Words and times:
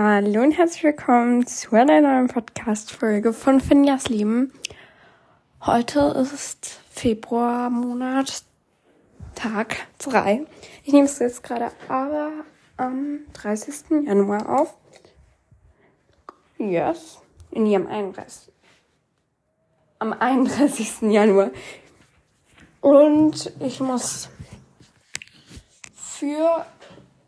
Hallo 0.00 0.42
und 0.42 0.52
herzlich 0.52 0.84
willkommen 0.84 1.44
zu 1.44 1.74
einer 1.74 2.00
neuen 2.00 2.28
Podcast-Folge 2.28 3.32
von 3.32 3.60
Finjas 3.60 4.08
Leben. 4.08 4.52
Heute 5.60 5.98
ist 6.22 6.78
Februarmonat, 6.92 8.44
Tag 9.34 9.88
3. 9.98 10.46
Ich 10.84 10.92
nehme 10.92 11.06
es 11.06 11.18
jetzt 11.18 11.42
gerade 11.42 11.72
aber 11.88 12.30
am 12.76 13.22
30. 13.32 14.06
Januar 14.06 14.60
auf. 14.60 14.76
Yes. 16.58 17.20
Nee, 17.50 17.74
am 17.74 17.88
31. 17.88 18.52
Am 19.98 20.12
31. 20.12 21.10
Januar. 21.10 21.50
Und 22.80 23.52
ich 23.58 23.80
muss 23.80 24.28
für. 25.96 26.64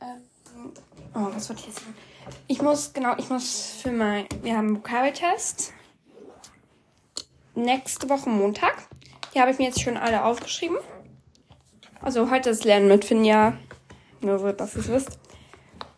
Ähm, 0.01 0.73
oh, 1.17 1.31
was 1.35 1.49
wollte 1.49 1.63
ich 1.63 1.67
jetzt 1.67 1.81
sagen? 1.81 2.10
Ich 2.47 2.63
muss, 2.63 2.93
genau, 2.93 3.15
ich 3.19 3.29
muss 3.31 3.77
für 3.83 3.93
mein. 3.93 4.27
Wir 4.43 4.57
haben 4.57 4.69
einen 4.69 4.77
Vokabeltest. 4.77 5.73
Nächste 7.55 8.09
Woche 8.09 8.29
Montag. 8.29 8.89
Die 9.35 9.41
habe 9.41 9.51
ich 9.51 9.59
mir 9.59 9.67
jetzt 9.67 9.81
schon 9.81 9.97
alle 9.97 10.25
aufgeschrieben. 10.25 10.77
Also 12.01 12.31
heute 12.31 12.51
ist 12.51 12.65
Lernen 12.65 12.89
mit 12.89 13.05
Finja. 13.05 13.57
Nur 14.21 14.39
so, 14.39 14.53
dass 14.53 14.75
ihr 14.75 14.81
es 14.81 14.89
wisst. 14.89 15.19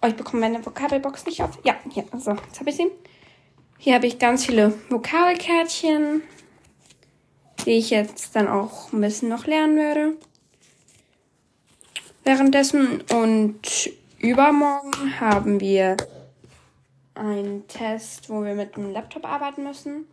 Oh, 0.03 0.09
ich 0.09 0.17
bekomme 0.17 0.41
meine 0.41 0.65
Vokabelbox 0.65 1.27
nicht 1.27 1.43
auf. 1.43 1.59
Ja, 1.65 1.77
hier. 1.91 2.05
Also, 2.11 2.33
jetzt 2.33 2.59
habe 2.59 2.71
ich 2.71 2.77
sie. 2.77 2.91
Hier 3.79 3.95
habe 3.95 4.07
ich 4.07 4.19
ganz 4.19 4.47
viele 4.47 4.75
Vokabelkärtchen, 4.91 6.23
die 7.65 7.73
ich 7.73 7.91
jetzt 7.91 8.35
dann 8.37 8.49
auch 8.49 8.93
ein 8.93 9.01
bisschen 9.01 9.29
noch 9.29 9.47
lernen 9.47 9.77
werde. 9.77 10.13
Währenddessen 12.25 13.01
und 13.13 13.91
übermorgen 14.19 15.21
haben 15.21 15.61
wir 15.61 15.97
einen 17.15 17.67
Test, 17.69 18.31
wo 18.31 18.45
wir 18.45 18.55
mit 18.55 18.77
einem 18.77 18.93
Laptop 18.93 19.25
arbeiten 19.25 19.65
müssen. 19.65 20.07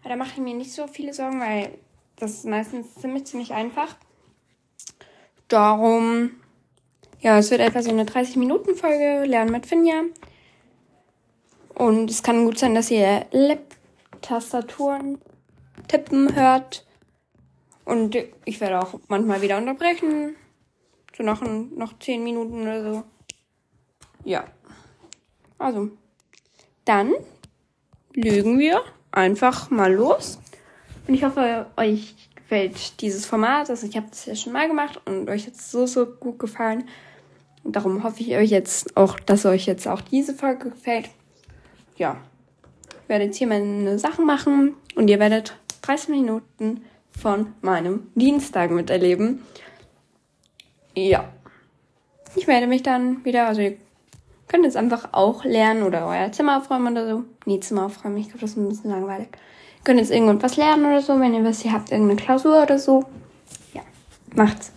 Aber 0.00 0.10
da 0.10 0.16
mache 0.16 0.32
ich 0.34 0.38
mir 0.38 0.54
nicht 0.54 0.72
so 0.72 0.86
viele 0.86 1.12
Sorgen, 1.12 1.40
weil 1.40 1.78
das 2.16 2.32
ist 2.32 2.46
meistens 2.46 2.94
ziemlich, 2.94 3.26
ziemlich 3.26 3.52
einfach. 3.52 3.96
Darum, 5.48 6.30
ja, 7.20 7.38
es 7.38 7.50
wird 7.50 7.60
etwa 7.60 7.82
so 7.82 7.90
eine 7.90 8.04
30-Minuten-Folge, 8.04 9.24
Lernen 9.26 9.52
mit 9.52 9.66
Finja. 9.66 10.02
Und 11.74 12.10
es 12.10 12.22
kann 12.22 12.44
gut 12.44 12.58
sein, 12.58 12.74
dass 12.74 12.90
ihr 12.90 13.26
Lab-Tastaturen 13.32 15.20
tippen 15.88 16.34
hört. 16.34 16.86
Und 17.84 18.16
ich 18.44 18.60
werde 18.60 18.80
auch 18.80 18.98
manchmal 19.08 19.42
wieder 19.42 19.58
unterbrechen. 19.58 20.36
So 21.16 21.22
nach 21.22 21.42
noch 21.42 21.98
10 21.98 22.24
Minuten 22.24 22.62
oder 22.62 22.82
so. 22.92 23.02
Ja. 24.24 24.44
Also, 25.58 25.90
dann 26.86 27.12
lügen 28.14 28.58
wir 28.58 28.80
einfach 29.12 29.70
mal 29.70 29.92
los. 29.92 30.38
Und 31.06 31.14
ich 31.14 31.24
hoffe, 31.24 31.66
euch 31.76 32.14
gefällt 32.34 33.00
dieses 33.02 33.26
Format. 33.26 33.68
Also 33.68 33.86
ich 33.86 33.96
habe 33.96 34.06
das 34.08 34.24
ja 34.24 34.34
schon 34.34 34.54
mal 34.54 34.66
gemacht 34.66 35.00
und 35.04 35.28
euch 35.28 35.46
hat 35.46 35.54
es 35.54 35.70
so, 35.70 35.86
so 35.86 36.06
gut 36.06 36.38
gefallen. 36.38 36.88
Und 37.62 37.76
darum 37.76 38.02
hoffe 38.02 38.22
ich 38.22 38.34
euch 38.34 38.50
jetzt 38.50 38.96
auch, 38.96 39.20
dass 39.20 39.44
euch 39.44 39.66
jetzt 39.66 39.86
auch 39.86 40.00
diese 40.00 40.32
Folge 40.32 40.70
gefällt 40.70 41.10
ja, 41.96 42.20
ich 43.02 43.08
werde 43.08 43.24
jetzt 43.24 43.36
hier 43.36 43.46
meine 43.46 43.98
Sachen 43.98 44.26
machen 44.26 44.74
und 44.94 45.08
ihr 45.08 45.18
werdet 45.18 45.56
30 45.82 46.10
Minuten 46.10 46.84
von 47.10 47.52
meinem 47.62 48.08
Dienstag 48.14 48.70
miterleben. 48.70 49.42
Ja. 50.94 51.32
Ich 52.34 52.46
melde 52.46 52.66
mich 52.66 52.82
dann 52.82 53.24
wieder. 53.24 53.46
Also 53.46 53.62
ihr 53.62 53.76
könnt 54.48 54.64
jetzt 54.64 54.76
einfach 54.76 55.08
auch 55.12 55.44
lernen 55.44 55.82
oder 55.82 56.06
euer 56.06 56.32
Zimmer 56.32 56.58
aufräumen 56.58 56.92
oder 56.92 57.08
so. 57.08 57.24
Nee, 57.44 57.60
Zimmer 57.60 57.86
aufräumen, 57.86 58.16
ich 58.18 58.28
glaube, 58.28 58.40
das 58.40 58.50
ist 58.50 58.56
ein 58.56 58.68
bisschen 58.68 58.90
langweilig. 58.90 59.28
Ihr 59.32 59.84
könnt 59.84 60.00
jetzt 60.00 60.10
irgendwas 60.10 60.56
lernen 60.56 60.86
oder 60.86 61.00
so, 61.00 61.18
wenn 61.20 61.34
ihr 61.34 61.44
wisst, 61.44 61.64
ihr 61.64 61.72
habt 61.72 61.90
irgendeine 61.90 62.20
Klausur 62.20 62.62
oder 62.62 62.78
so. 62.78 63.04
Ja, 63.74 63.82
macht's. 64.34 64.72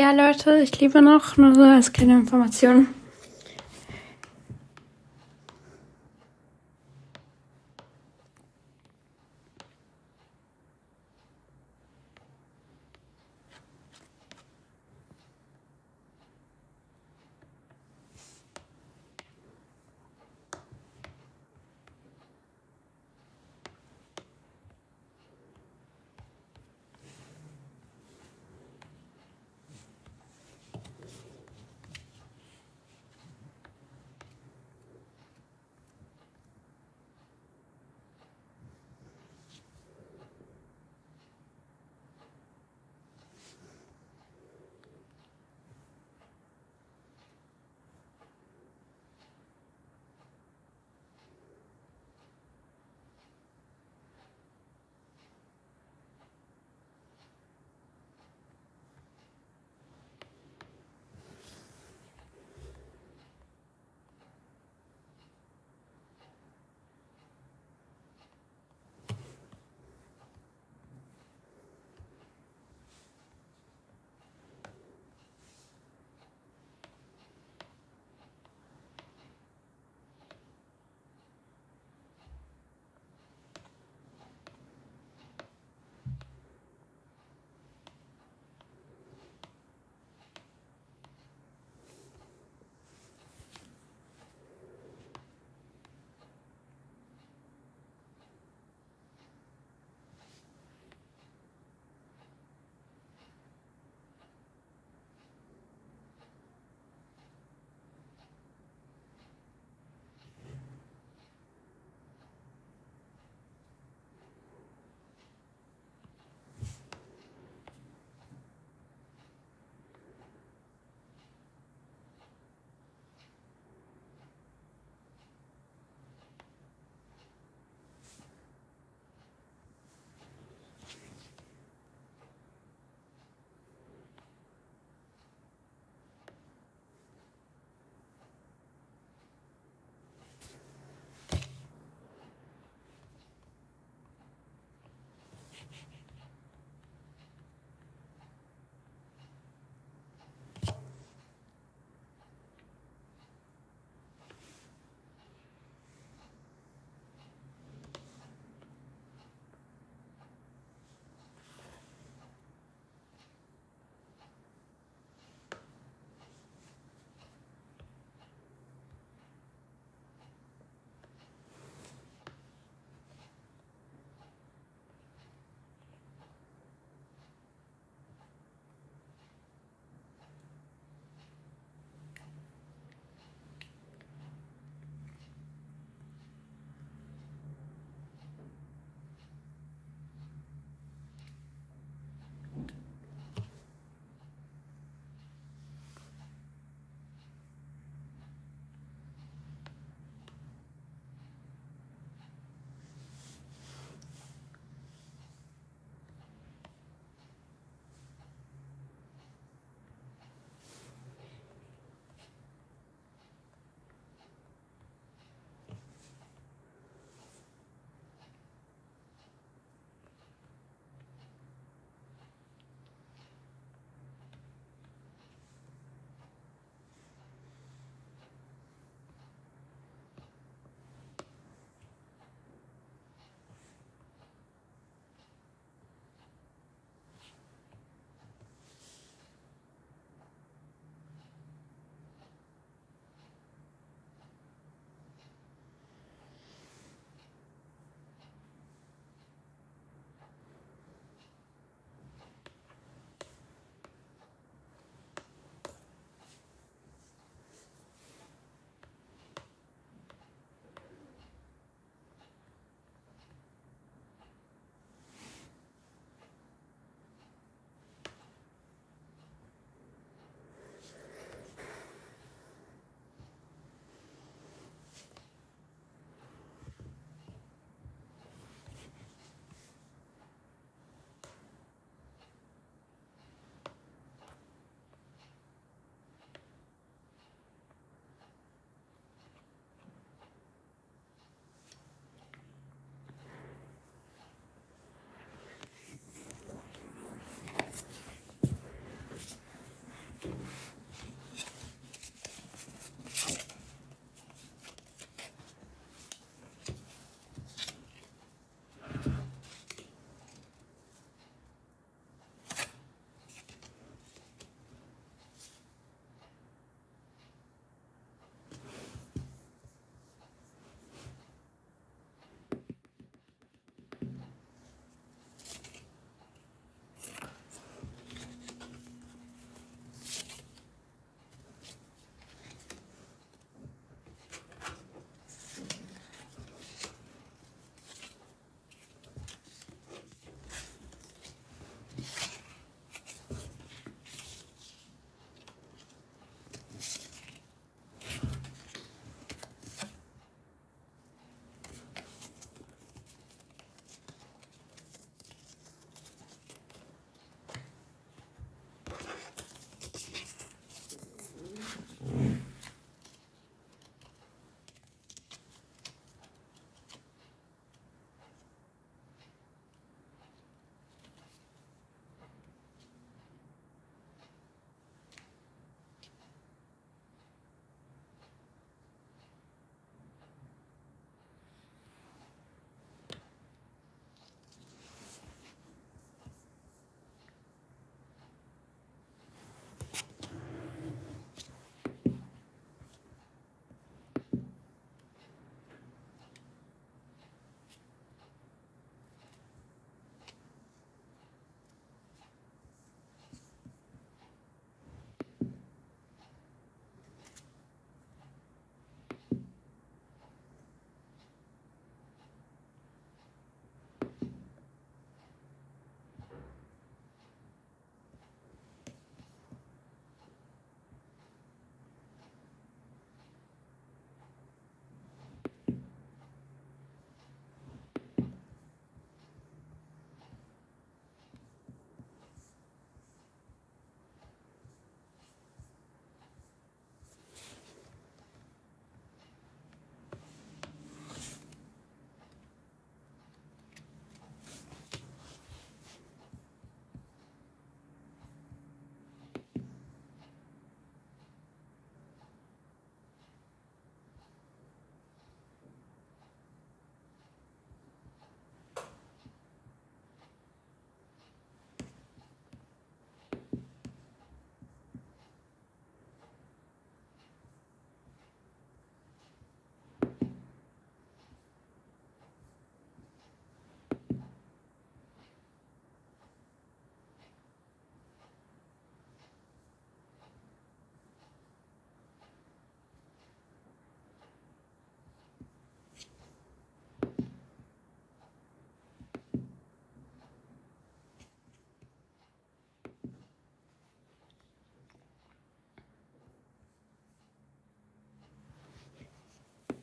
Ja, 0.00 0.12
Leute, 0.12 0.58
ich 0.62 0.80
liebe 0.80 1.02
noch, 1.02 1.36
nur 1.36 1.54
so 1.54 1.60
als 1.60 1.92
kleine 1.92 2.14
Information. 2.20 2.88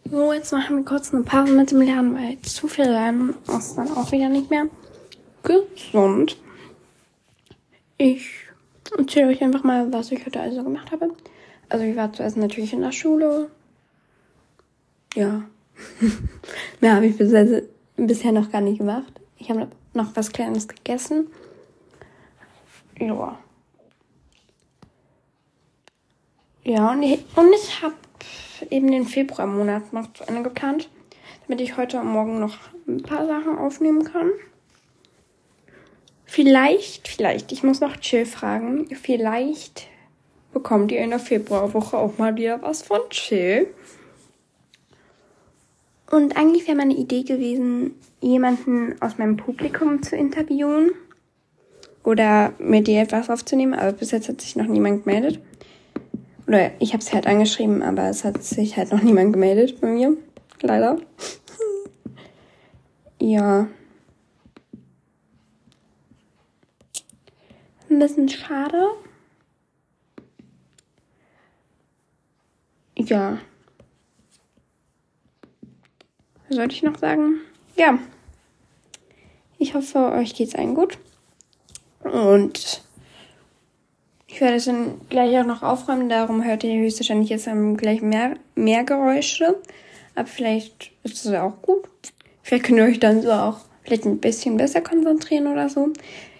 So, 0.09 0.31
jetzt 0.31 0.51
machen 0.53 0.77
wir 0.77 0.85
kurz 0.85 1.13
eine 1.13 1.23
Pause 1.23 1.51
mit 1.53 1.71
dem 1.71 1.81
Lernen, 1.81 2.15
weil 2.15 2.39
zu 2.41 2.67
viel 2.67 2.85
Lernen 2.85 3.35
ist 3.57 3.75
dann 3.75 3.91
auch 3.91 4.11
wieder 4.11 4.29
nicht 4.29 4.49
mehr 4.49 4.67
gesund. 5.43 6.37
Ich 7.97 8.29
erzähle 8.97 9.29
euch 9.29 9.41
einfach 9.41 9.63
mal, 9.63 9.91
was 9.91 10.11
ich 10.11 10.25
heute 10.25 10.39
also 10.39 10.63
gemacht 10.63 10.91
habe. 10.91 11.09
Also 11.67 11.83
ich 11.83 11.95
war 11.95 12.13
zuerst 12.13 12.37
natürlich 12.37 12.73
in 12.73 12.81
der 12.81 12.91
Schule. 12.91 13.49
Ja. 15.15 15.43
Mehr 16.79 16.95
habe 16.95 17.07
ich 17.07 17.17
bisher, 17.17 18.31
noch 18.31 18.51
gar 18.51 18.61
nicht 18.61 18.77
gemacht. 18.77 19.11
Ich 19.37 19.49
habe 19.49 19.67
noch 19.93 20.15
was 20.15 20.31
Kleines 20.31 20.67
gegessen. 20.67 21.27
Ja. 22.99 23.37
Ja, 26.63 26.91
und 26.91 27.03
ich, 27.03 27.25
und 27.35 27.53
ich 27.53 27.81
habe 27.81 27.93
eben 28.69 28.91
den 28.91 29.05
Februarmonat 29.05 29.93
noch 29.93 30.13
zu 30.13 30.23
Ende 30.25 30.43
geplant, 30.43 30.89
damit 31.47 31.61
ich 31.61 31.77
heute 31.77 31.99
und 31.99 32.07
morgen 32.07 32.39
noch 32.39 32.57
ein 32.87 33.03
paar 33.03 33.25
Sachen 33.25 33.57
aufnehmen 33.57 34.03
kann. 34.03 34.31
Vielleicht, 36.25 37.07
vielleicht, 37.07 37.51
ich 37.51 37.63
muss 37.63 37.79
noch 37.79 37.97
Chill 37.97 38.25
fragen, 38.25 38.87
vielleicht 38.95 39.87
bekommt 40.51 40.91
ihr 40.91 40.99
in 40.99 41.11
der 41.11 41.19
Februarwoche 41.19 41.97
auch 41.97 42.17
mal 42.17 42.35
wieder 42.35 42.61
was 42.61 42.81
von 42.81 42.99
Chill. 43.09 43.67
Und 46.11 46.37
eigentlich 46.37 46.67
wäre 46.67 46.77
meine 46.77 46.95
Idee 46.95 47.23
gewesen, 47.23 47.95
jemanden 48.21 49.01
aus 49.01 49.17
meinem 49.17 49.37
Publikum 49.37 50.01
zu 50.01 50.15
interviewen 50.15 50.91
oder 52.03 52.53
mit 52.59 52.87
dir 52.87 53.01
etwas 53.01 53.29
aufzunehmen, 53.29 53.73
aber 53.73 53.91
bis 53.91 54.11
jetzt 54.11 54.29
hat 54.29 54.41
sich 54.41 54.55
noch 54.55 54.67
niemand 54.67 55.03
gemeldet. 55.03 55.39
Oder 56.47 56.71
ich 56.81 56.93
habe 56.93 57.03
es 57.03 57.13
halt 57.13 57.27
angeschrieben, 57.27 57.83
aber 57.83 58.09
es 58.09 58.23
hat 58.23 58.41
sich 58.41 58.77
halt 58.77 58.91
noch 58.91 59.01
niemand 59.01 59.33
gemeldet 59.33 59.81
bei 59.81 59.87
mir. 59.87 60.15
Leider. 60.61 60.97
ja. 63.19 63.67
Ein 67.89 67.99
bisschen 67.99 68.29
schade. 68.29 68.81
Ja. 72.95 73.39
Was 76.47 76.55
sollte 76.55 76.75
ich 76.75 76.83
noch 76.83 76.97
sagen? 76.97 77.41
Ja. 77.75 77.99
Ich 79.57 79.73
hoffe, 79.73 80.11
euch 80.13 80.33
geht's 80.33 80.55
allen 80.55 80.75
gut. 80.75 80.97
Und 82.03 82.86
ich 84.27 84.41
werde 84.41 84.57
es 84.57 84.65
dann 84.65 84.99
gleich 85.09 85.37
auch 85.39 85.45
noch 85.45 85.63
aufräumen, 85.63 86.09
darum 86.09 86.43
hört 86.43 86.63
ihr 86.63 86.79
höchstwahrscheinlich 86.79 87.29
jetzt 87.29 87.49
gleich 87.77 88.01
mehr, 88.01 88.35
mehr 88.55 88.83
Geräusche. 88.83 89.61
Aber 90.15 90.27
vielleicht 90.27 90.91
ist 91.03 91.25
es 91.25 91.33
auch 91.33 91.61
gut. 91.61 91.87
Vielleicht 92.43 92.65
könnt 92.65 92.79
ihr 92.79 92.85
euch 92.85 92.99
dann 92.99 93.21
so 93.21 93.31
auch 93.31 93.59
vielleicht 93.83 94.05
ein 94.05 94.19
bisschen 94.19 94.57
besser 94.57 94.81
konzentrieren 94.81 95.47
oder 95.47 95.69
so. 95.69 95.93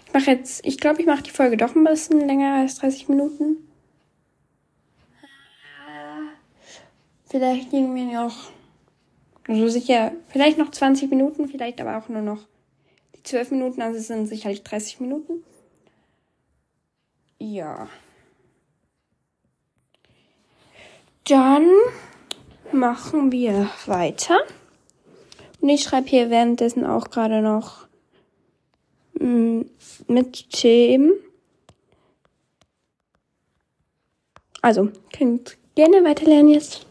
Ich 0.06 0.12
mache 0.12 0.30
jetzt, 0.30 0.64
ich 0.66 0.78
glaube, 0.78 1.00
ich 1.00 1.06
mache 1.06 1.22
die 1.22 1.30
Folge 1.30 1.56
doch 1.56 1.74
ein 1.74 1.84
bisschen 1.84 2.26
länger 2.26 2.54
als 2.54 2.76
30 2.76 3.08
Minuten. 3.08 3.56
Vielleicht 7.26 7.70
gehen 7.70 7.94
wir 7.94 8.04
noch, 8.04 8.50
also 9.46 9.68
sicher, 9.68 10.12
vielleicht 10.28 10.56
noch 10.56 10.70
20 10.70 11.10
Minuten, 11.10 11.46
vielleicht 11.48 11.80
aber 11.80 11.98
auch 11.98 12.08
nur 12.08 12.22
noch 12.22 12.46
die 13.14 13.22
12 13.22 13.50
Minuten, 13.50 13.82
also 13.82 13.98
es 13.98 14.06
sind 14.06 14.26
sicherlich 14.26 14.62
30 14.62 15.00
Minuten. 15.00 15.44
Ja. 17.38 17.88
Dann 21.24 21.70
machen 22.72 23.32
wir 23.32 23.70
weiter. 23.86 24.38
Und 25.60 25.68
ich 25.68 25.82
schreibe 25.82 26.08
hier 26.08 26.30
währenddessen 26.30 26.84
auch 26.86 27.10
gerade 27.10 27.42
noch 27.42 27.86
mm, 29.20 29.62
mit 30.06 30.50
Themen. 30.50 31.12
Also, 34.62 34.90
könnt 35.16 35.56
gerne 35.74 36.04
weiterlernen 36.04 36.48
jetzt. 36.48 36.87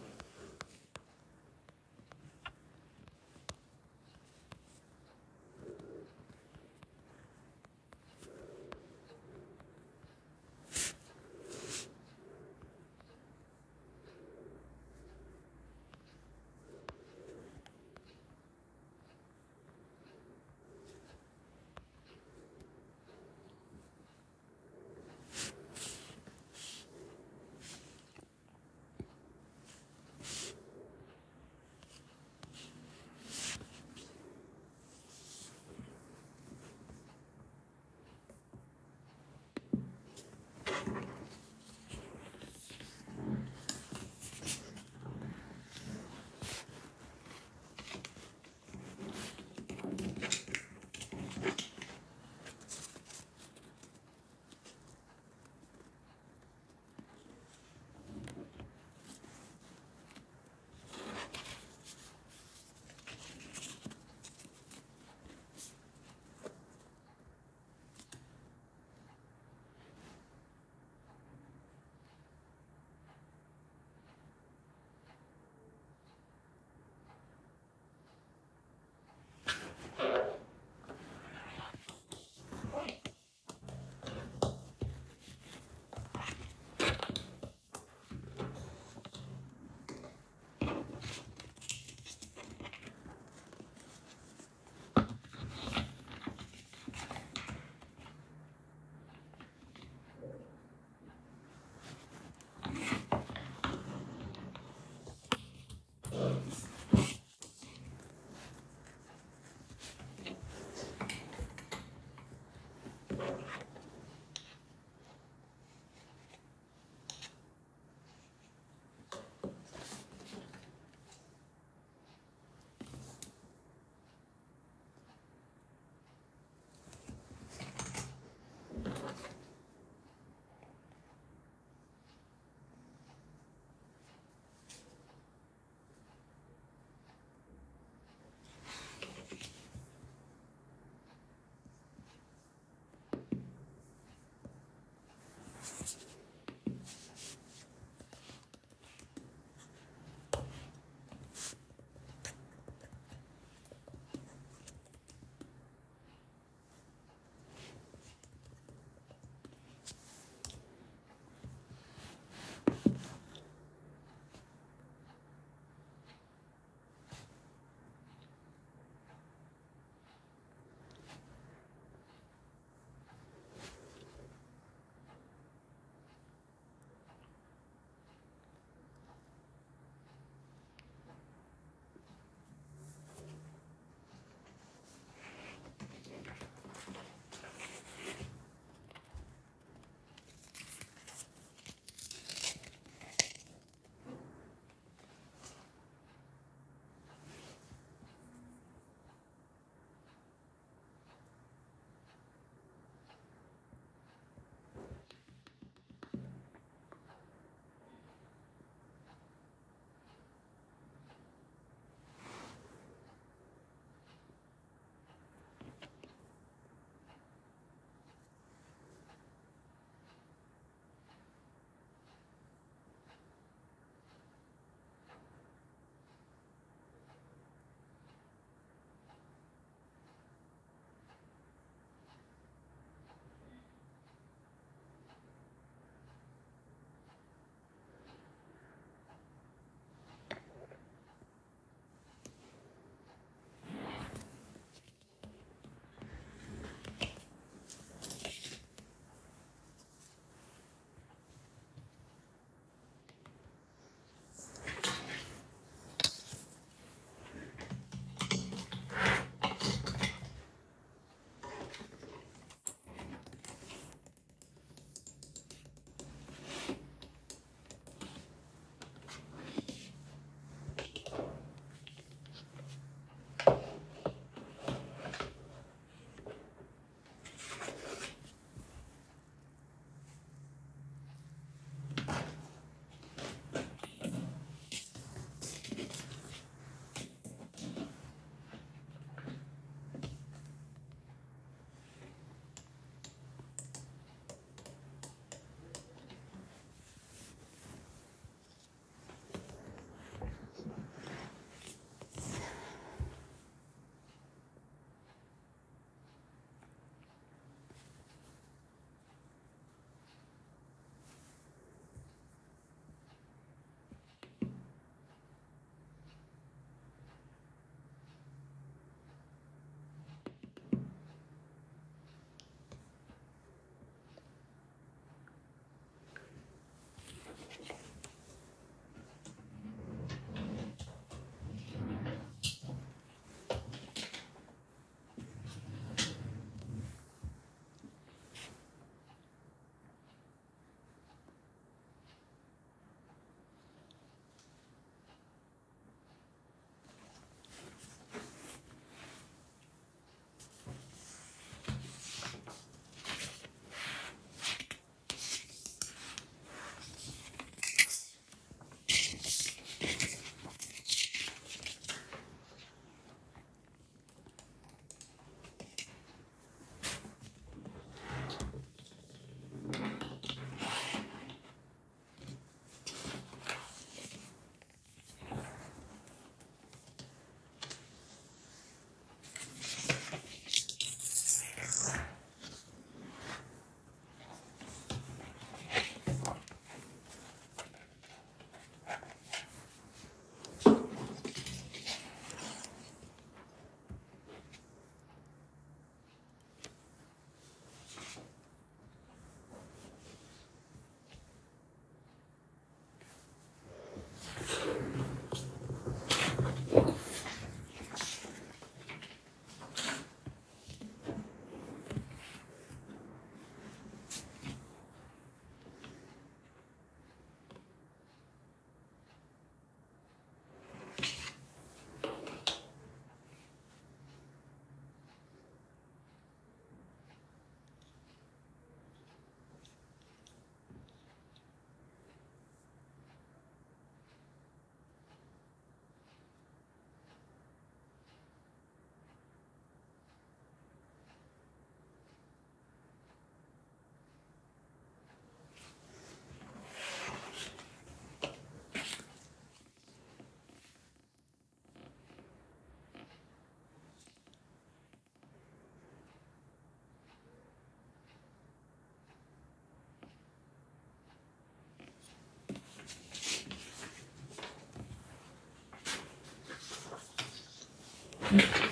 Mm 468.29 468.39
-hmm. 468.39 468.66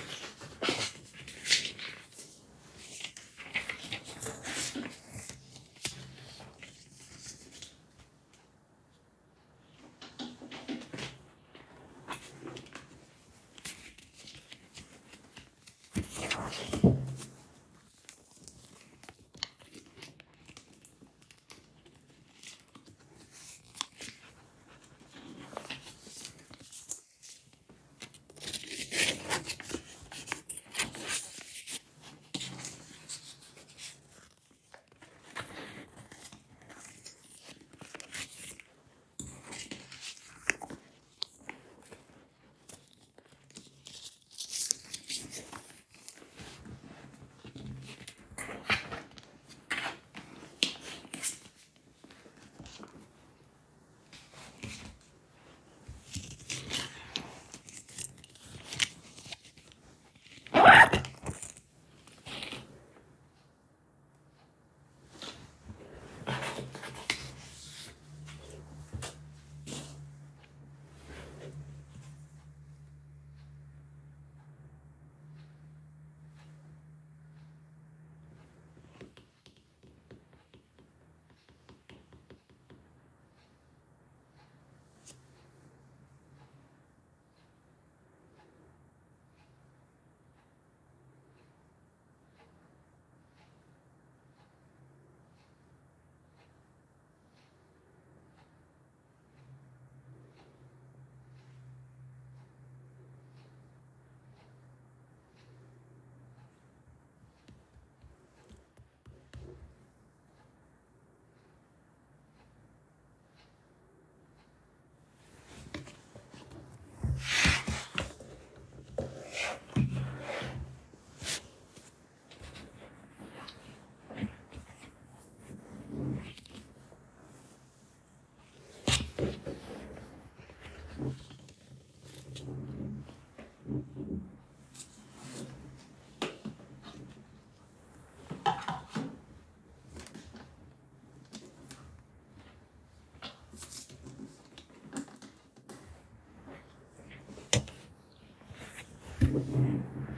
with 149.36 149.48
you. 149.50 150.15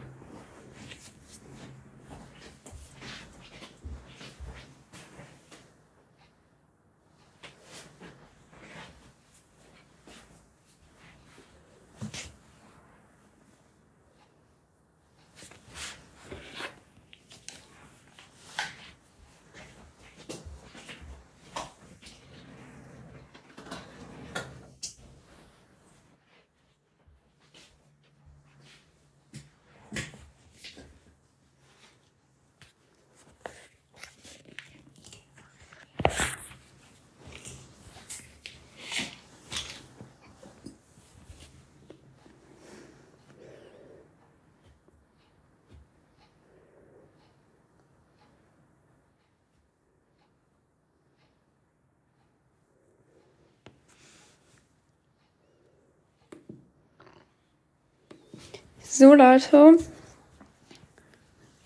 So 58.98 59.14
Leute, 59.14 59.78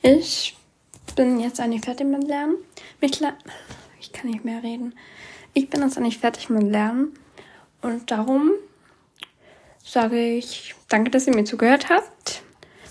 ich 0.03 0.55
bin 1.17 1.41
jetzt 1.41 1.61
eigentlich 1.61 1.83
fertig 1.83 2.07
mit 2.07 2.29
Lernen. 2.29 2.57
Ich 3.01 4.13
kann 4.13 4.31
nicht 4.31 4.45
mehr 4.45 4.63
reden. 4.63 4.95
Ich 5.55 5.71
bin 5.71 5.81
jetzt 5.81 5.97
eigentlich 5.97 6.19
fertig 6.19 6.51
mit 6.51 6.65
Lernen 6.65 7.15
und 7.81 8.11
darum 8.11 8.51
sage 9.83 10.37
ich 10.37 10.75
danke, 10.91 11.11
dass 11.11 11.27
ihr 11.27 11.35
mir 11.35 11.45
zugehört 11.45 11.89
habt. 11.89 12.43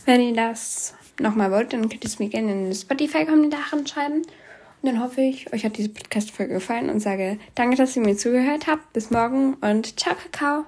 Wenn 0.06 0.22
ihr 0.22 0.34
das 0.34 0.96
nochmal 1.20 1.52
wollt, 1.52 1.74
dann 1.74 1.88
könnt 1.88 2.04
ihr 2.04 2.10
es 2.10 2.18
mir 2.18 2.30
gerne 2.30 2.52
in 2.52 2.64
den 2.64 2.74
Spotify-Kommentaren 2.74 3.86
schreiben. 3.86 4.24
Und 4.24 4.26
dann 4.82 5.04
hoffe 5.04 5.22
ich, 5.22 5.54
euch 5.54 5.66
hat 5.66 5.78
diese 5.78 5.90
Podcast-Folge 5.90 6.56
gefallen 6.56 6.90
und 6.90 7.00
sage 7.00 7.38
danke, 7.54 7.76
dass 7.76 7.96
ihr 7.96 8.02
mir 8.02 8.18
zugehört 8.18 8.66
habt. 8.66 8.92
Bis 8.94 9.12
morgen 9.12 9.54
und 9.62 10.00
ciao, 10.00 10.16
Kakao. 10.16 10.66